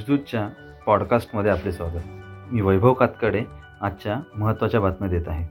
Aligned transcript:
देशदूतच्या 0.00 0.48
पॉडकास्टमध्ये 0.86 1.50
आपले 1.50 1.72
स्वागत. 1.72 2.04
मी 2.52 2.60
वैभव 2.60 2.92
कातकडे 2.92 3.44
आजच्या 3.80 4.16
महत्त्वाच्या 4.36 4.80
बातम्या 4.80 5.08
देत 5.08 5.22
आहे. 5.26 5.48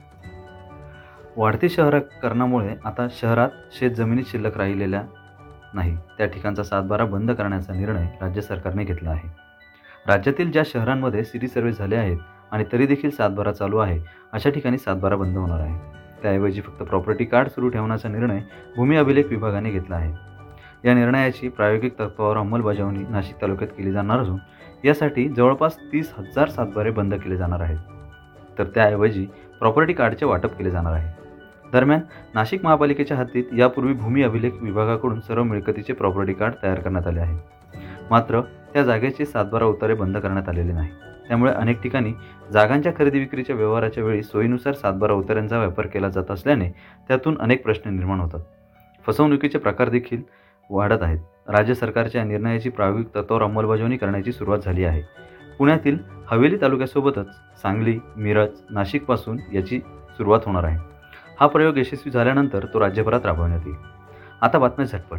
वाढती 1.36 1.68
शहरीकरणामुळे 1.68 2.74
आता 2.84 3.06
शहरात 3.10 3.48
शेतजमिनी 3.72 4.22
शिल्लक 4.26 4.56
राहिलेल्या 4.56 5.02
नाही. 5.74 5.96
त्या 6.18 6.26
ठिकाणचा 6.26 6.62
सातबारा 6.62 7.04
बंद 7.04 7.30
करण्याचा 7.30 7.72
निर्णय 7.72 8.06
राज्य 8.20 8.40
सरकारने 8.40 8.84
घेतला 8.84 9.10
आहे. 9.10 9.28
राज्यातील 10.06 10.52
ज्या 10.52 10.62
शहरांमध्ये 10.66 11.24
सिटी 11.24 11.48
सर्वे 11.48 11.72
झाले 11.72 11.96
आहेत 11.96 12.18
आणि 12.50 12.64
तरी 12.72 12.86
देखील 12.86 13.10
सातबारा 13.10 13.52
चालू 13.52 13.78
आहे 13.78 14.00
अशा 14.32 14.50
ठिकाणी 14.50 14.78
सातबारा 14.78 15.16
बंद 15.16 15.36
होणार 15.36 15.60
आहे. 15.60 15.78
त्याऐवजी 16.22 16.60
फक्त 16.60 16.82
प्रॉपर्टी 16.82 17.24
कार्ड 17.24 17.48
सुरू 17.48 17.68
ठेवण्याचा 17.68 18.08
निर्णय 18.08 18.40
भूमी 18.76 18.96
अभिलेख 18.96 19.24
विभागाने 19.30 19.70
घेतला 19.70 19.96
आहे. 19.96 20.29
या 20.84 20.94
निर्णयाची 20.94 21.48
प्रायोगिक 21.48 21.98
तत्वावर 22.00 22.36
अंमलबजावणी 22.36 23.04
नाशिक 23.10 23.40
तालुक्यात 23.42 23.70
केली 23.78 23.92
जाणार 23.92 24.18
असून 24.18 24.38
यासाठी 24.84 25.28
जवळपास 25.28 25.76
तीस 25.92 26.12
हजार 26.18 26.48
सातबारे 26.48 26.90
बंद 26.90 27.14
केले 27.14 27.36
जाणार 27.36 27.60
आहेत. 27.60 27.78
तर 28.58 28.64
त्याऐवजी 28.64 29.26
प्रॉपर्टी 29.58 29.92
कार्डचे 29.92 30.26
वाटप 30.26 30.56
केले 30.58 30.70
जाणार 30.70 30.92
आहे. 30.92 31.12
दरम्यान 31.72 32.00
नाशिक 32.34 32.64
महापालिकेच्या 32.64 33.16
हद्दीत 33.16 33.52
यापूर्वी 33.52 33.92
भूमी 33.92 34.22
अभिलेख 34.22 34.52
विभागाकडून 34.60 35.20
सर्व 35.20 35.42
मिळकतीचे 35.42 35.92
प्रॉपर्टी 35.92 36.32
कार्ड 36.32 36.54
तयार 36.62 36.80
करण्यात 36.80 37.06
आले 37.06 37.20
आहे 37.20 37.38
मात्र 38.10 38.40
त्या 38.72 38.82
जागेचे 38.82 39.24
सातबारा 39.24 39.64
उतारे 39.64 39.94
बंद 39.94 40.16
करण्यात 40.16 40.48
आलेले 40.48 40.72
नाही 40.72 40.90
त्यामुळे 41.28 41.52
अनेक 41.52 41.80
ठिकाणी 41.82 42.12
जागांच्या 42.52 42.92
खरेदी 42.98 43.18
विक्रीच्या 43.18 43.56
व्यवहाराच्या 43.56 44.04
वेळी 44.04 44.22
सोयीनुसार 44.22 44.74
सातबारा 44.74 45.12
उतार्यांचा 45.12 45.58
व्यापार 45.58 45.86
केला 45.86 46.08
जात 46.08 46.30
असल्याने 46.30 46.68
त्यातून 47.08 47.36
अनेक 47.40 47.62
प्रश्न 47.64 47.90
निर्माण 47.90 48.20
होतात. 48.20 48.40
फसवणुकीचे 49.06 49.58
प्रकार 49.58 49.88
देखील 49.88 50.22
वाढत 50.70 51.02
आहेत. 51.02 51.18
राज्य 51.48 51.74
सरकारच्या 51.74 52.24
निर्णयाची 52.24 52.68
प्रायोगिक 52.68 53.06
तत्वावर 53.14 53.42
अंमलबजावणी 53.42 53.96
करण्याची 53.96 54.32
सुरुवात 54.32 54.58
झाली 54.58 54.84
आहे. 54.84 55.02
पुण्यातील 55.58 55.98
हवेली 56.30 56.56
तालुक्यासोबतच 56.56 57.30
सांगली 57.62 57.98
मिरज 58.16 58.48
नाशिकपासून 58.70 59.38
याची 59.52 59.80
सुरुवात 60.10 60.40
होणार 60.46 60.64
आहे. 60.64 60.78
हा 61.40 61.46
प्रयोग 61.46 61.76
यशस्वी 61.76 62.10
झाल्यानंतर 62.10 62.66
तो 62.74 62.80
राज्यभरात 62.80 63.26
राबवण्यात 63.26 63.60
येईल. 63.66 63.76
आता 64.40 64.58
बातम्या 64.58 64.86
झटपट. 64.86 65.18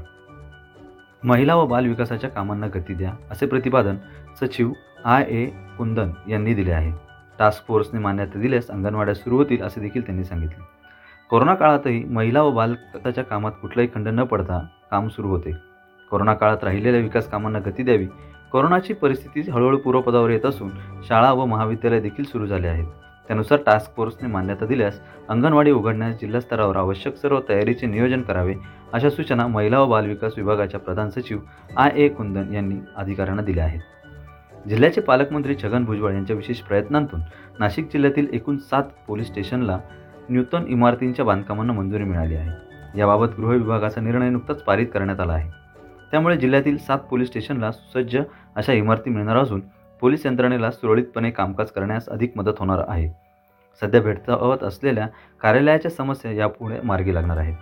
महिला 1.23 1.55
व 1.55 1.65
बाल 1.65 1.85
विकासाच्या 1.85 2.29
कामांना 2.29 2.67
गती 2.67 2.93
द्या 2.93 3.13
असे 3.31 3.45
प्रतिपादन 3.45 3.95
सचिव 4.41 4.71
आय 5.05 5.25
ए 5.29 5.45
कुंदन 5.77 6.09
यांनी 6.29 6.53
दिले 6.53 6.71
आहे. 6.71 6.91
टास्क 7.39 7.67
फोर्सने 7.67 7.99
मान्यता 7.99 8.39
दिल्यास 8.39 8.67
अंगणवाड्या 8.67 9.15
सुरू 9.15 9.37
होतील 9.37 9.61
असे 9.61 9.81
देखील 9.81 10.05
त्यांनी 10.05 10.23
सांगितले. 10.23 10.80
कोरोना 11.31 11.53
काळातही 11.55 12.03
महिला 12.03 12.41
व 12.43 12.51
बालकाच्या 12.51 13.23
कामात 13.23 13.51
कुठलाही 13.61 13.87
खंड 13.93 14.07
न 14.07 14.23
पडता 14.23 14.59
काम 14.91 15.07
सुरू 15.07 15.27
होते. 15.27 15.51
कोरोना 16.11 16.33
काळात 16.33 16.63
राहिलेल्या 16.63 17.01
विकास 17.01 17.29
कामांना 17.29 17.59
गती 17.65 17.83
द्यावी 17.83 18.05
कोरोनाची 18.51 18.93
परिस्थिती 18.93 19.51
हळूहळू 19.51 19.77
पूर्वपदावर 19.77 20.29
येत 20.29 20.45
असून 20.45 20.69
शाळा 21.07 21.31
व 21.31 21.45
महाविद्यालय 21.45 21.99
देखील 21.99 22.25
सुरू 22.25 22.45
झाले 22.45 22.67
आहेत. 22.67 22.87
त्यानुसार 23.27 23.59
टास्क 23.65 23.95
फोर्सने 23.95 24.27
मान्यता 24.27 24.65
दिल्यास 24.65 24.99
अंगणवाडी 25.29 25.71
उघडण्यास 25.71 26.19
जिल्हास्तरावर 26.21 26.75
आवश्यक 26.75 27.15
सर्व 27.15 27.39
तयारीचे 27.49 27.87
नियोजन 27.87 28.21
करावे 28.21 28.55
अशा 28.93 29.09
सूचना 29.09 29.47
महिला 29.47 29.79
व 29.79 29.89
बालविकास 29.89 30.33
विभागाच्या 30.37 30.79
प्रधान 30.79 31.09
सचिव 31.09 31.39
आय 31.77 31.91
ए. 31.95 32.07
कुंदन 32.07 32.53
यांनी 32.53 32.75
अधिकाऱ्यांना 32.95 33.43
दिल्या 33.43 33.65
आहेत. 33.65 33.81
जिल्ह्याचे 34.67 35.01
पालकमंत्री 35.01 35.55
छगन 35.55 35.85
भुजबळ 35.85 36.13
यांच्या 36.13 36.35
विशेष 36.35 36.59
प्रयत्नांतून 36.59 37.19
नाशिक 37.59 37.85
जिल्ह्यातील 37.85 38.27
एकूण 38.33 38.57
सात 38.57 38.83
पोलीस 39.07 39.27
स्टेशनला 39.27 39.77
नूतन 40.29 40.65
इमारतींच्या 40.67 41.25
बांधकामांना 41.25 41.73
मंजुरी 41.73 42.03
मिळाली 42.03 42.35
आहे. 42.35 42.49
याबाबत 42.99 43.27
गृह 43.37 43.51
विभागाचा 43.51 44.01
निर्णय 44.01 44.29
नुकताच 44.29 44.63
पारित 44.63 44.87
करण्यात 44.93 45.19
आला 45.19 45.33
आहे. 45.33 45.49
त्यामुळे 46.11 46.37
जिल्ह्यातील 46.37 46.77
सात 46.77 46.97
पोलीस 46.97 47.27
स्टेशनला 47.27 47.71
सुसज्ज 47.71 48.17
अशा 48.55 48.73
इमारती 48.73 49.09
मिळणार 49.09 49.37
असून 49.37 49.61
पोलीस 50.01 50.25
यंत्रणेला 50.25 50.71
सुरळीतपणे 50.71 51.31
कामकाज 51.31 51.67
करण्यास 51.67 52.09
अधिक 52.09 52.31
मदत 52.35 52.59
होणार 52.59 52.81
आहे. 52.87 53.09
सध्या 53.81 54.01
भेटतावत 54.01 54.63
असलेल्या 54.63 55.07
कार्यालयाच्या 55.41 55.91
समस्या 55.91 56.31
यापुढे 56.31 56.75
मार्गी 56.83 57.13
लागणार 57.13 57.37
आहेत. 57.37 57.55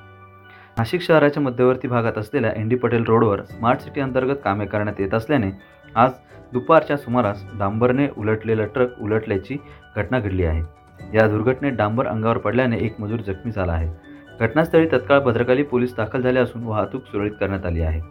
नाशिक 0.77 1.01
शहराच्या 1.01 1.43
मध्यवर्ती 1.43 1.87
भागात 1.87 2.17
असलेल्या 2.17 2.51
एन 2.55 2.69
डी 2.69 2.75
पटेल 2.75 3.03
रोडवर 3.03 3.43
स्मार्ट 3.43 3.79
सिटी 3.79 4.01
अंतर्गत 4.01 4.35
कामे 4.43 4.65
करण्यात 4.65 5.01
येत 5.01 5.13
असल्याने 5.13 5.51
आज 5.95 6.11
दुपारच्या 6.53 6.97
सुमारास 6.97 7.43
डांबरने 7.59 8.07
उलटलेला 8.17 8.65
ट्रक 8.65 8.99
उलटल्याची 9.01 9.57
घटना 9.95 10.19
घडली 10.19 10.43
आहे. 10.43 10.78
या 11.13 11.27
दुर्घटनेत 11.27 11.71
डांबर 11.71 12.07
अंगावर 12.07 12.37
पडल्याने 12.37 12.77
एक 12.77 13.01
मजूर 13.01 13.19
जखमी 13.19 13.51
झाला 13.51 13.71
आहे. 13.71 13.93
घटनास्थळी 14.39 14.87
तत्काळ 14.87 15.19
भद्रकाली 15.19 15.63
पोलीस 15.63 15.95
दाखल 15.97 16.21
झाले 16.21 16.39
असून 16.39 16.63
वाहतूक 16.63 17.05
सुरळीत 17.05 17.31
करण्यात 17.39 17.65
आली 17.65 17.81
आहे. 17.81 18.01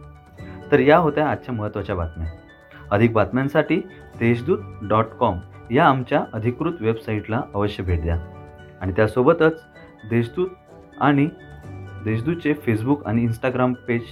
तर 0.72 0.78
या 0.78 0.96
होत्या 0.96 1.28
आजच्या 1.28 1.54
महत्त्वाच्या 1.54 1.94
बातम्या. 1.96 2.26
अधिक 2.90 3.12
बातम्यांसाठी 3.12 3.76
देशदूत 4.18 4.58
डॉट 4.82 5.04
कॉम 5.04 5.38
या 5.70 5.86
आमच्या 5.86 6.24
अधिकृत 6.32 6.72
वेबसाईटला 6.80 7.40
अवश्य 7.54 7.84
भेट 7.84 8.02
द्या. 8.02 8.18
आणि 8.80 8.92
त्यासोबतच 8.92 9.64
देशदूत 10.10 10.48
आणि 11.00 11.28
देशदूतचे 12.04 12.52
फेसबुक 12.52 13.06
आणि 13.06 13.22
इंस्टाग्राम 13.22 13.72
पेज 13.72 14.02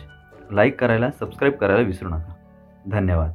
लाईक 0.50 0.80
करायला 0.80 1.10
सबस्क्राईब 1.10 1.54
करायला 1.54 1.82
विसरू 1.82 2.08
नका. 2.08 2.34
धन्यवाद. 2.90 3.30